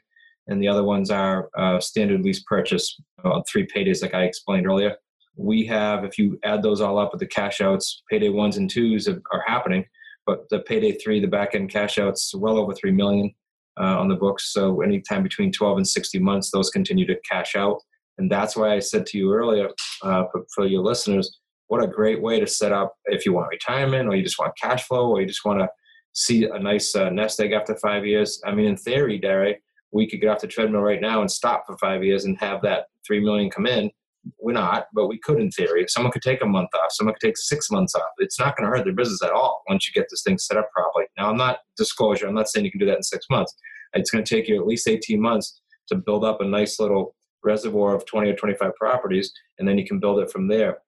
[0.48, 4.68] and the other ones are uh, standard lease purchase, on three paydays, like I explained
[4.68, 4.96] earlier.
[5.38, 8.70] We have, if you add those all up with the cash outs, payday ones and
[8.70, 9.86] twos are happening
[10.26, 13.34] but the payday three, the back end cash outs, well over three million
[13.80, 14.54] uh, on the books.
[14.54, 17.82] So anytime between 12 and 60 months, those continue to cash out.
[18.18, 19.70] And that's why I said to you earlier,
[20.02, 23.50] uh, for, for your listeners, what a great way to set up if you want
[23.50, 25.68] retirement or you just want cash flow or you just want to
[26.14, 28.42] see a nice uh, nest egg after five years.
[28.46, 29.62] I mean, in theory, Derry,
[29.92, 32.62] we could get off the treadmill right now and stop for five years and have
[32.62, 33.92] that three million come in
[34.40, 35.86] we're not, but we could in theory.
[35.88, 36.92] Someone could take a month off.
[36.92, 38.10] Someone could take six months off.
[38.18, 40.58] It's not going to hurt their business at all once you get this thing set
[40.58, 41.06] up properly.
[41.18, 42.28] Now, I'm not disclosure.
[42.28, 43.56] I'm not saying you can do that in six months.
[43.94, 47.16] It's going to take you at least 18 months to build up a nice little
[47.44, 50.80] reservoir of 20 or 25 properties, and then you can build it from there.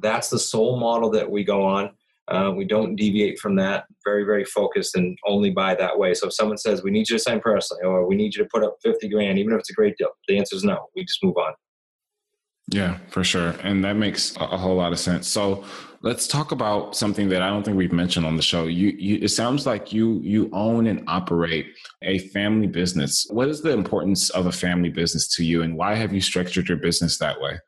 [0.00, 1.90] That's the sole model that we go on.
[2.28, 3.86] Uh, we don't deviate from that.
[4.04, 6.14] Very, very focused and only buy that way.
[6.14, 8.48] So if someone says, we need you to sign personally or we need you to
[8.52, 10.88] put up 50 grand, even if it's a great deal, the answer is no.
[10.94, 11.54] We just move on.
[12.68, 13.54] Yeah, for sure.
[13.62, 15.26] And that makes a whole lot of sense.
[15.26, 15.64] So
[16.02, 18.64] let's talk about something that I don't think we've mentioned on the show.
[18.64, 23.26] You, you it sounds like you you own and operate a family business.
[23.30, 26.68] What is the importance of a family business to you and why have you structured
[26.68, 27.58] your business that way?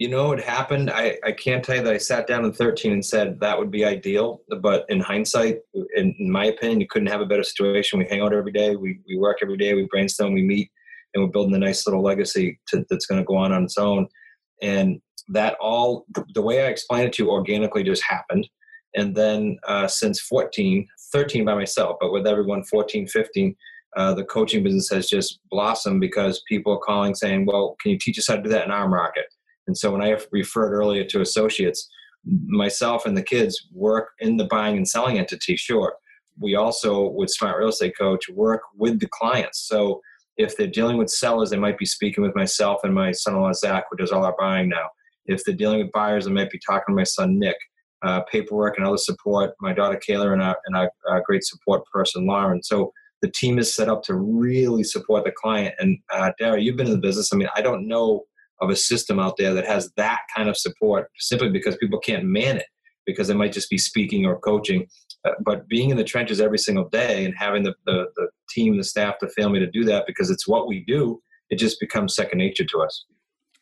[0.00, 0.90] You know, it happened.
[0.90, 3.70] I, I can't tell you that I sat down in 13 and said that would
[3.70, 4.40] be ideal.
[4.60, 5.58] But in hindsight,
[5.94, 8.00] in, in my opinion, you couldn't have a better situation.
[8.00, 10.68] We hang out every day, we, we work every day, we brainstorm, we meet,
[11.14, 13.78] and we're building a nice little legacy to, that's going to go on on its
[13.78, 14.08] own
[14.62, 18.48] and that all the way i explained it to organically just happened.
[18.96, 23.56] And then uh, since 14 13 by myself but with everyone 14 15
[23.96, 27.98] uh, the coaching business has just blossomed because people are calling saying well can you
[27.98, 29.26] teach us how to do that in our market?
[29.66, 31.88] And so when i referred earlier to associates
[32.46, 35.94] myself and the kids work in the buying and selling entity sure.
[36.40, 39.66] We also with smart real estate coach work with the clients.
[39.68, 40.00] So
[40.36, 43.84] if they're dealing with sellers, they might be speaking with myself and my son-in-law Zach,
[43.90, 44.88] who does all our buying now.
[45.26, 47.56] If they're dealing with buyers, they might be talking to my son Nick.
[48.02, 49.52] Uh, paperwork and other support.
[49.62, 52.62] My daughter Kayla and our, and our, our, great support person Lauren.
[52.62, 52.92] So
[53.22, 55.74] the team is set up to really support the client.
[55.78, 57.32] And uh, Dara, you've been in the business.
[57.32, 58.24] I mean, I don't know
[58.60, 62.24] of a system out there that has that kind of support simply because people can't
[62.24, 62.66] man it
[63.06, 64.86] because they might just be speaking or coaching.
[65.24, 68.76] Uh, but being in the trenches every single day and having the, the, the team,
[68.76, 72.14] the staff, the family to do that because it's what we do, it just becomes
[72.14, 73.04] second nature to us.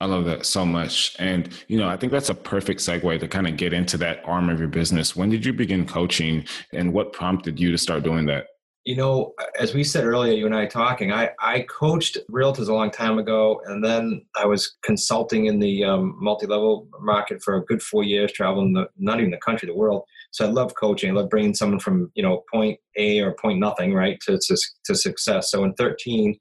[0.01, 1.15] I love that so much.
[1.21, 4.21] And, you know, I think that's a perfect segue to kind of get into that
[4.25, 5.15] arm of your business.
[5.15, 8.47] When did you begin coaching and what prompted you to start doing that?
[8.85, 12.75] You know, as we said earlier, you and I talking, I, I coached realtors a
[12.75, 17.57] long time ago, and then I was consulting in the um, multi level market for
[17.57, 20.03] a good four years, traveling the, not even the country, the world.
[20.33, 21.11] So I love coaching.
[21.11, 24.57] I love bringing someone from you know point A or point nothing, right, to to,
[24.87, 25.53] to success.
[25.53, 26.37] So in 13,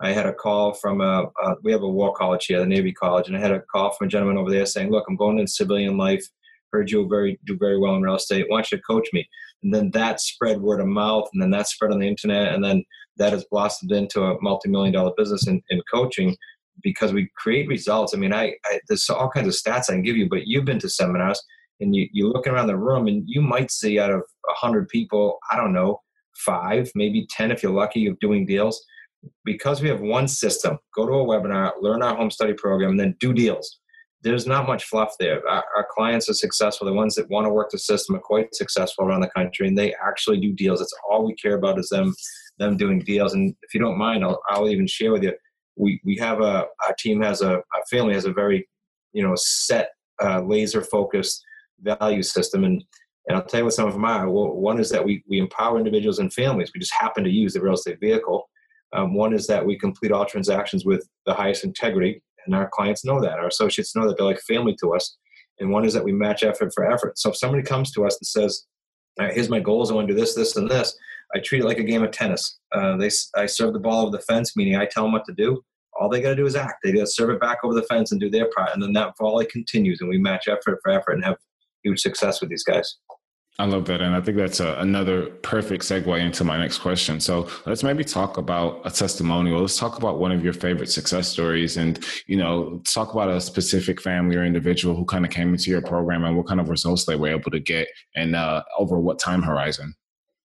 [0.00, 1.26] I had a call from a,
[1.62, 4.06] we have a war college here, the Navy College, and I had a call from
[4.06, 6.24] a gentleman over there saying, "Look, I'm going into civilian life.
[6.72, 8.46] Heard you very do very well in real estate.
[8.48, 9.28] Don't you coach me?"
[9.62, 12.64] And then that spread word of mouth and then that spread on the internet and
[12.64, 12.84] then
[13.16, 16.36] that has blossomed into a multi-million dollar business in, in coaching
[16.82, 18.14] because we create results.
[18.14, 20.64] I mean I, I, there's all kinds of stats i can give you but you've
[20.64, 21.42] been to seminars
[21.80, 25.38] and you, you look around the room and you might see out of 100 people
[25.50, 26.00] i don't know
[26.34, 28.84] five maybe 10 if you're lucky of doing deals.
[29.44, 33.00] Because we have one system go to a webinar learn our home study program and
[33.00, 33.78] then do deals
[34.22, 35.46] there's not much fluff there.
[35.48, 36.86] Our, our, clients are successful.
[36.86, 39.76] The ones that want to work the system are quite successful around the country, and
[39.76, 40.78] they actually do deals.
[40.78, 42.14] That's all we care about is them
[42.58, 43.34] them doing deals.
[43.34, 45.34] And if you don't mind, I'll, I'll even share with you.
[45.76, 48.68] We we have a our team has a our family has a very
[49.12, 49.90] you know set
[50.22, 51.42] uh, laser focused
[51.80, 52.82] value system and.
[53.28, 54.28] And I'll tell you what some of them are.
[54.28, 56.72] Well, one is that we, we empower individuals and families.
[56.74, 58.50] We just happen to use the real estate vehicle.
[58.92, 63.04] Um, one is that we complete all transactions with the highest integrity and our clients
[63.04, 63.38] know that.
[63.38, 65.16] Our associates know that they're like family to us.
[65.60, 67.18] And one is that we match effort for effort.
[67.18, 68.66] So if somebody comes to us and says,
[69.32, 70.96] here's my goals, I want to do this, this, and this,
[71.34, 72.58] I treat it like a game of tennis.
[72.72, 75.34] Uh, they, I serve the ball over the fence, meaning I tell them what to
[75.34, 75.62] do.
[76.00, 76.76] All they got to do is act.
[76.82, 78.70] They got to serve it back over the fence and do their part.
[78.72, 81.36] And then that volley continues, and we match effort for effort and have
[81.84, 82.96] huge success with these guys.
[83.58, 84.00] I love that.
[84.00, 87.20] And I think that's a, another perfect segue into my next question.
[87.20, 89.60] So let's maybe talk about a testimonial.
[89.60, 93.40] Let's talk about one of your favorite success stories and, you know, talk about a
[93.40, 96.70] specific family or individual who kind of came into your program and what kind of
[96.70, 99.94] results they were able to get and uh, over what time horizon.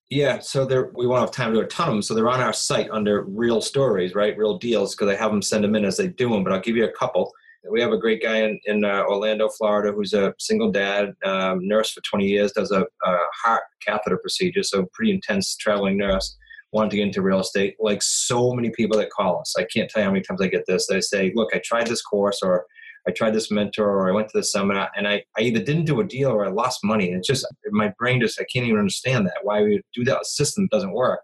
[0.09, 2.01] Yeah, so we won't have time to do a ton of them.
[2.01, 4.37] So they're on our site under real stories, right?
[4.37, 6.43] Real deals, because I have them send them in as they do them.
[6.43, 7.33] But I'll give you a couple
[7.69, 11.59] we have a great guy in, in uh, Orlando, Florida, who's a single dad, um,
[11.67, 16.37] nurse for 20 years, does a, a, heart catheter procedure, so pretty intense traveling nurse.
[16.73, 19.53] Wanted to get into real estate, like so many people that call us.
[19.57, 20.85] I can't tell you how many times I get this.
[20.87, 22.65] They say, "Look, I tried this course, or
[23.07, 25.85] I tried this mentor, or I went to the seminar, and I, I either didn't
[25.85, 27.11] do a deal or I lost money.
[27.11, 30.67] It's just my brain just I can't even understand that why we do that system
[30.69, 31.21] doesn't work."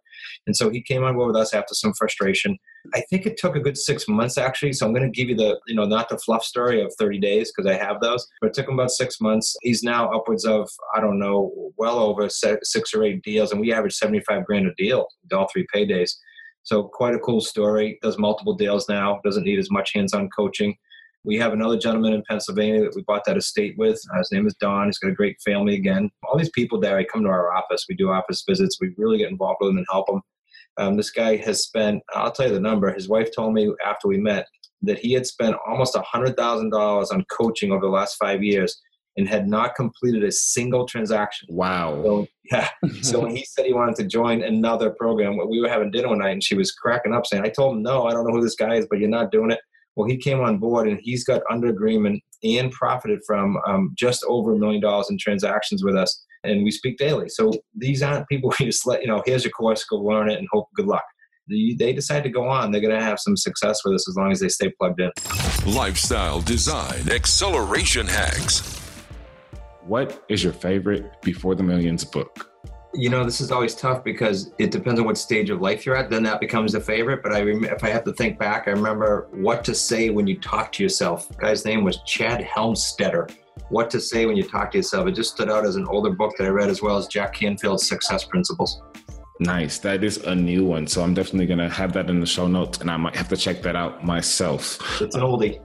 [0.47, 2.57] And so he came on board with us after some frustration.
[2.93, 4.73] I think it took a good six months actually.
[4.73, 7.19] So I'm going to give you the, you know, not the fluff story of 30
[7.19, 9.55] days because I have those, but it took him about six months.
[9.61, 13.73] He's now upwards of, I don't know, well over six or eight deals, and we
[13.73, 16.11] average 75 grand a deal, all three paydays.
[16.63, 17.99] So quite a cool story.
[18.01, 19.19] Does multiple deals now.
[19.23, 20.77] Doesn't need as much hands-on coaching.
[21.25, 24.01] We have another gentleman in Pennsylvania that we bought that estate with.
[24.13, 24.87] Uh, his name is Don.
[24.87, 26.09] He's got a great family again.
[26.23, 27.85] All these people there, I come to our office.
[27.87, 28.77] We do office visits.
[28.81, 30.21] We really get involved with them and help them.
[30.77, 32.91] Um, this guy has spent, I'll tell you the number.
[32.91, 34.47] His wife told me after we met
[34.81, 38.81] that he had spent almost $100,000 on coaching over the last five years.
[39.15, 41.47] and had not completed a single transaction.
[41.51, 42.01] Wow.
[42.03, 42.67] So, yeah.
[43.03, 46.17] so when he said he wanted to join another program, we were having dinner one
[46.17, 48.41] night and she was cracking up saying, I told him, no, I don't know who
[48.41, 49.59] this guy is, but you're not doing it.
[49.95, 54.23] Well, he came on board and he's got under agreement and profited from um, just
[54.27, 56.25] over a million dollars in transactions with us.
[56.43, 57.29] And we speak daily.
[57.29, 60.39] So these aren't people we just let, you know, here's your course, go learn it
[60.39, 61.03] and hope good luck.
[61.47, 64.31] They decide to go on, they're going to have some success with us as long
[64.31, 65.11] as they stay plugged in.
[65.65, 68.79] Lifestyle design, acceleration hacks.
[69.81, 72.52] What is your favorite Before the Millions book?
[72.95, 75.95] You know this is always tough because it depends on what stage of life you're
[75.95, 78.67] at then that becomes a favorite but i rem- if i have to think back
[78.67, 82.41] i remember what to say when you talk to yourself the guy's name was shad
[82.41, 83.35] helmstetter
[83.69, 86.11] what to say when you talk to yourself it just stood out as an older
[86.11, 88.81] book that i read as well as jack canfield's success principles
[89.39, 89.79] Nice.
[89.79, 90.85] That is a new one.
[90.85, 93.27] So I'm definitely going to have that in the show notes and I might have
[93.29, 94.79] to check that out myself.
[95.01, 95.59] it's an oldie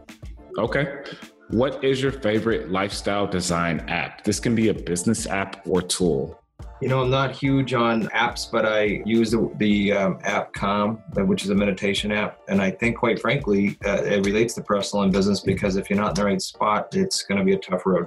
[0.58, 1.02] Okay.
[1.50, 4.24] What is your favorite lifestyle design app?
[4.24, 6.42] This can be a business app or tool.
[6.80, 11.02] You know, I'm not huge on apps, but I use the, the um, app Calm,
[11.14, 12.38] which is a meditation app.
[12.48, 15.98] And I think, quite frankly, uh, it relates to personal and business because if you're
[15.98, 18.06] not in the right spot, it's going to be a tough road.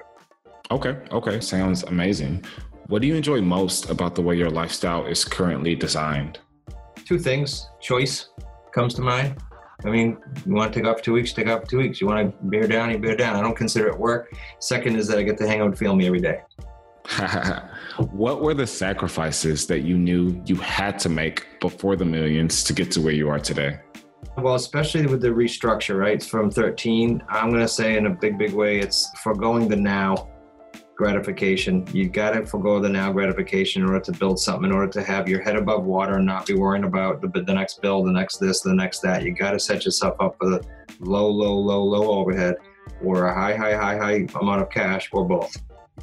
[0.71, 0.97] Okay.
[1.11, 1.41] Okay.
[1.41, 2.45] Sounds amazing.
[2.87, 6.39] What do you enjoy most about the way your lifestyle is currently designed?
[7.05, 8.29] Two things choice
[8.73, 9.35] comes to mind.
[9.83, 11.99] I mean, you want to take off two weeks, take off two weeks.
[11.99, 13.35] You want to bear down, you bear down.
[13.35, 14.33] I don't consider it work.
[14.59, 16.41] Second is that I get to hang out and feel me every day.
[18.11, 22.73] what were the sacrifices that you knew you had to make before the millions to
[22.73, 23.79] get to where you are today?
[24.37, 26.21] Well, especially with the restructure, right?
[26.21, 30.29] From 13, I'm going to say in a big, big way, it's foregoing the now
[30.95, 31.85] gratification.
[31.91, 35.03] You got to forego the now gratification in order to build something, in order to
[35.03, 38.11] have your head above water and not be worrying about the, the next bill, the
[38.11, 39.23] next this, the next that.
[39.23, 40.63] You got to set yourself up for the
[40.99, 42.55] low, low, low, low overhead
[43.03, 45.55] or a high, high, high, high amount of cash or both.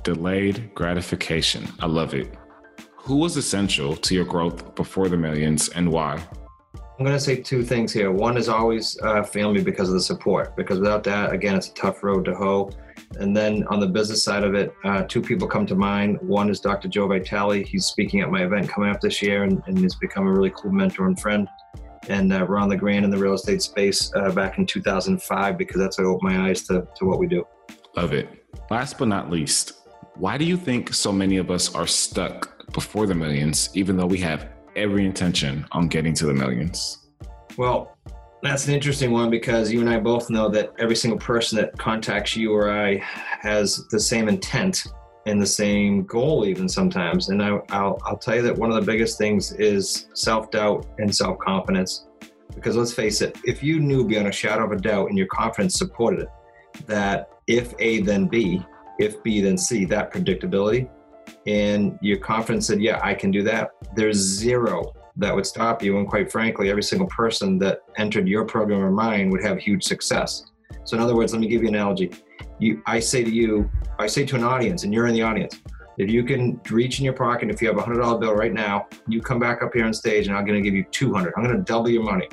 [0.02, 1.68] Delayed gratification.
[1.80, 2.34] I love it.
[2.96, 6.22] Who was essential to your growth before the millions and why?
[6.98, 8.10] I'm going to say two things here.
[8.10, 11.74] One is always uh, family because of the support, because without that, again, it's a
[11.74, 12.70] tough road to hoe.
[13.20, 16.20] And then on the business side of it, uh, two people come to mind.
[16.20, 16.88] One is Dr.
[16.88, 17.62] Joe Vitale.
[17.62, 20.52] He's speaking at my event coming up this year and, and has become a really
[20.56, 21.48] cool mentor and friend.
[22.08, 25.98] And uh, Ron LeGrand in the real estate space uh, back in 2005 because that's
[25.98, 27.46] what opened my eyes to, to what we do.
[27.96, 28.28] Love it.
[28.70, 29.77] Last but not least,
[30.18, 34.06] why do you think so many of us are stuck before the millions, even though
[34.06, 37.08] we have every intention on getting to the millions?
[37.56, 37.96] Well,
[38.42, 41.78] that's an interesting one because you and I both know that every single person that
[41.78, 44.84] contacts you or I has the same intent
[45.26, 47.28] and the same goal, even sometimes.
[47.28, 50.86] And I, will I'll tell you that one of the biggest things is self doubt
[50.98, 52.06] and self confidence.
[52.54, 55.28] Because let's face it, if you knew beyond a shadow of a doubt and your
[55.28, 56.28] confidence supported it,
[56.86, 58.64] that if A, then B,
[58.98, 60.88] if B, then C, that predictability,
[61.46, 65.98] and your confidence said, yeah, I can do that, there's zero that would stop you.
[65.98, 69.84] And quite frankly, every single person that entered your program or mine would have huge
[69.84, 70.44] success.
[70.84, 72.10] So, in other words, let me give you an analogy.
[72.58, 75.60] You, I say to you, I say to an audience, and you're in the audience,
[75.98, 78.52] if you can reach in your pocket, if you have a hundred dollar bill right
[78.52, 81.34] now, you come back up here on stage, and I'm going to give you 200.
[81.36, 82.28] I'm going to double your money.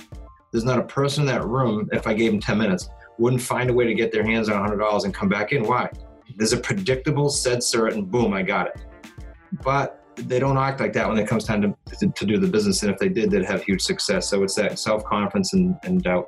[0.51, 3.70] There's not a person in that room, if I gave them 10 minutes, wouldn't find
[3.70, 5.63] a way to get their hands on $100 and come back in.
[5.63, 5.89] Why?
[6.36, 8.86] There's a predictable, said certain, boom, I got it.
[9.63, 12.47] But they don't act like that when it comes time to, to, to do the
[12.47, 12.83] business.
[12.83, 14.29] And if they did, they'd have huge success.
[14.29, 16.27] So it's that self confidence and, and doubt.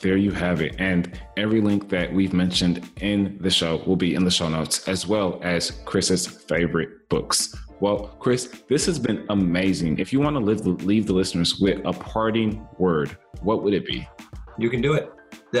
[0.00, 0.76] There you have it.
[0.78, 4.88] And every link that we've mentioned in the show will be in the show notes,
[4.88, 7.54] as well as Chris's favorite books.
[7.80, 9.98] Well, Chris, this has been amazing.
[9.98, 13.86] If you want to the, leave the listeners with a parting word, what would it
[13.86, 14.08] be?
[14.58, 15.12] You can do it.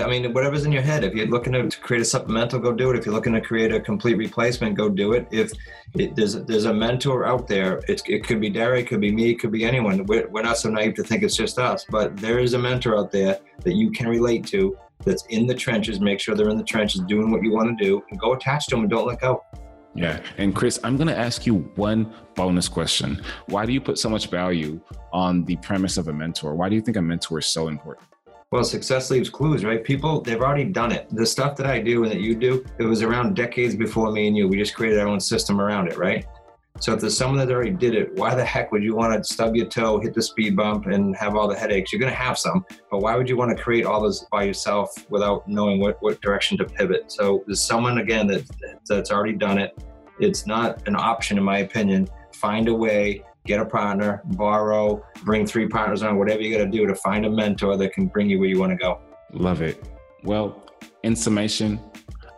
[0.04, 1.04] I mean, whatever's in your head.
[1.04, 2.98] If you're looking to, create a supplemental, go do it.
[2.98, 5.26] If you're looking to create a complete replacement, go do it.
[5.30, 5.52] If
[5.94, 9.12] it, there's there's a mentor out there, it, it could be Derek, it could be
[9.12, 10.04] me, it could be anyone.
[10.06, 12.98] We're, we're not so naive to think it's just us, but there is a mentor
[12.98, 16.00] out there that you can relate to that's in the trenches.
[16.00, 18.66] Make sure they're in the trenches doing what you want to do, and go attach
[18.68, 19.42] to them and don't let go.
[19.94, 20.20] Yeah.
[20.36, 23.22] And Chris, I'm going to ask you one bonus question.
[23.46, 24.78] Why do you put so much value
[25.12, 26.54] on the premise of a mentor?
[26.54, 28.06] Why do you think a mentor is so important?
[28.52, 29.82] Well, success leaves clues, right?
[29.82, 31.08] People, they've already done it.
[31.10, 34.28] The stuff that I do and that you do, it was around decades before me
[34.28, 34.46] and you.
[34.46, 36.24] We just created our own system around it, right?
[36.78, 39.32] So if there's someone that already did it, why the heck would you want to
[39.32, 41.92] stub your toe, hit the speed bump, and have all the headaches?
[41.92, 44.44] You're going to have some, but why would you want to create all this by
[44.44, 47.10] yourself without knowing what, what direction to pivot?
[47.10, 48.44] So there's someone again that
[48.88, 49.76] that's already done it.
[50.20, 52.08] It's not an option, in my opinion.
[52.32, 56.70] Find a way, get a partner, borrow, bring three partners on, whatever you got to
[56.70, 59.00] do to find a mentor that can bring you where you want to go.
[59.32, 59.82] Love it.
[60.24, 60.62] Well,
[61.02, 61.80] in summation,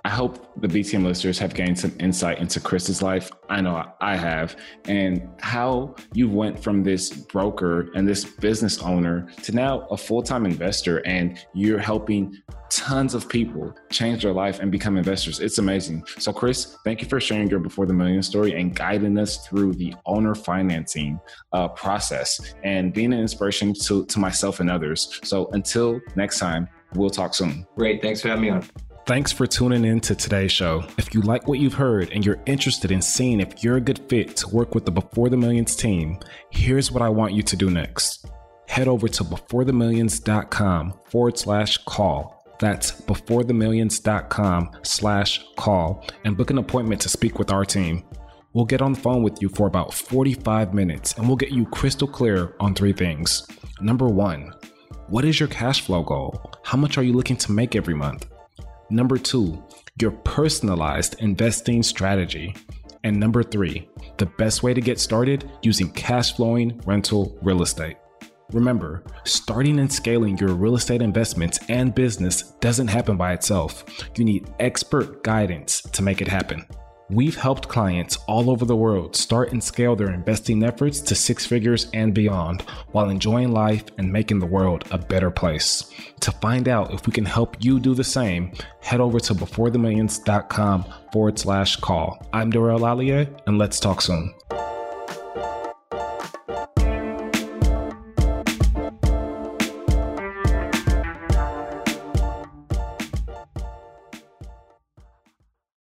[0.09, 3.31] I hope the BTM listeners have gained some insight into Chris's life.
[3.51, 4.57] I know I have,
[4.87, 10.23] and how you went from this broker and this business owner to now a full
[10.23, 12.35] time investor, and you're helping
[12.71, 15.41] tons of people change their life and become investors.
[15.41, 16.07] It's amazing.
[16.19, 19.75] So, Chris, thank you for sharing your Before the Million story and guiding us through
[19.75, 21.21] the owner financing
[21.53, 25.21] uh, process and being an inspiration to, to myself and others.
[25.23, 27.67] So, until next time, we'll talk soon.
[27.77, 28.01] Great.
[28.01, 28.67] Thanks for having me on.
[29.09, 30.85] Thanks for tuning in to today's show.
[30.99, 34.01] If you like what you've heard and you're interested in seeing if you're a good
[34.11, 36.19] fit to work with the Before the Millions team,
[36.51, 38.27] here's what I want you to do next.
[38.69, 42.45] Head over to beforethemillions.com forward slash call.
[42.61, 48.05] That's beforethemillions.com slash call and book an appointment to speak with our team.
[48.53, 51.65] We'll get on the phone with you for about 45 minutes and we'll get you
[51.65, 53.47] crystal clear on three things.
[53.81, 54.53] Number one,
[55.07, 56.53] what is your cash flow goal?
[56.63, 58.27] How much are you looking to make every month?
[58.91, 59.63] Number two,
[60.01, 62.55] your personalized investing strategy.
[63.05, 63.87] And number three,
[64.17, 67.99] the best way to get started using cash flowing rental real estate.
[68.53, 73.85] Remember, starting and scaling your real estate investments and business doesn't happen by itself.
[74.17, 76.65] You need expert guidance to make it happen.
[77.11, 81.47] We've helped clients all over the world start and scale their investing efforts to six
[81.47, 85.91] figures and beyond while enjoying life and making the world a better place.
[86.21, 88.53] To find out if we can help you do the same,
[88.83, 92.27] head over to beforethemillions.com forward slash call.
[92.35, 94.35] I'm Darrell Lallier, and let's talk soon.